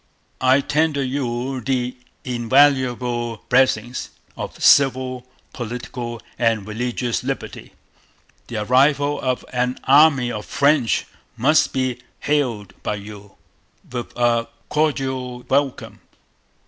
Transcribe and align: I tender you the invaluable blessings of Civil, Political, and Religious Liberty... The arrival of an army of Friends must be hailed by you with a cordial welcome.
I 0.41 0.61
tender 0.61 1.03
you 1.03 1.61
the 1.63 1.95
invaluable 2.23 3.45
blessings 3.49 4.09
of 4.35 4.59
Civil, 4.59 5.27
Political, 5.53 6.19
and 6.39 6.65
Religious 6.67 7.23
Liberty... 7.23 7.73
The 8.47 8.63
arrival 8.63 9.21
of 9.21 9.45
an 9.53 9.77
army 9.83 10.31
of 10.31 10.47
Friends 10.47 11.05
must 11.37 11.71
be 11.71 11.99
hailed 12.21 12.73
by 12.81 12.95
you 12.95 13.35
with 13.91 14.11
a 14.17 14.47
cordial 14.69 15.43
welcome. 15.43 16.01